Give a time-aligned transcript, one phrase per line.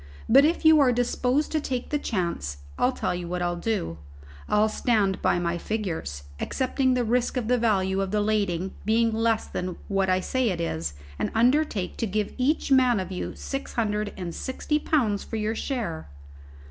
[0.27, 3.99] But if you are disposed to take the chance, I'll tell you what I'll do;
[4.49, 9.11] I'll stand by my figures, accepting the risk of the value of the lading being
[9.13, 13.35] less than what I say it is, and undertake to give each man of you
[13.35, 16.09] six hundred and sixty pounds for your share."